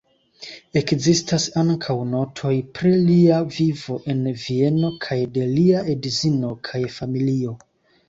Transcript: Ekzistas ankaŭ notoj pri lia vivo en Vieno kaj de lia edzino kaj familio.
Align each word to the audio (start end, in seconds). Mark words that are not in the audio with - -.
Ekzistas 0.79 1.45
ankaŭ 1.63 1.97
notoj 2.13 2.55
pri 2.79 2.95
lia 3.11 3.39
vivo 3.59 4.01
en 4.15 4.27
Vieno 4.47 4.93
kaj 5.07 5.21
de 5.39 5.49
lia 5.55 5.89
edzino 5.97 6.55
kaj 6.73 6.87
familio. 7.01 7.59